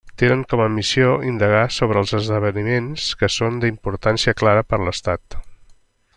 [0.19, 5.41] Tenen com a missió indagar sobre els esdeveniments que són d'importància clara per a l'Estat.